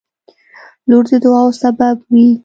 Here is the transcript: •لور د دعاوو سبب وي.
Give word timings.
•لور 0.89 1.03
د 1.09 1.11
دعاوو 1.23 1.57
سبب 1.61 1.95
وي. 2.11 2.27